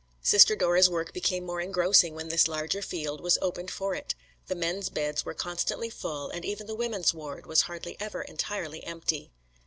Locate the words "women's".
6.73-7.13